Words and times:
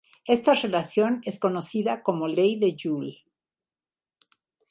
Esta 0.25 0.55
relación 0.55 1.21
es 1.25 1.37
conocida 1.37 2.01
como 2.01 2.27
Ley 2.27 2.55
de 2.55 2.75
Joule. 2.75 3.23